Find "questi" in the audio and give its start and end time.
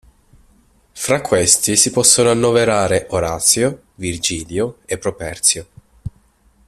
1.21-1.75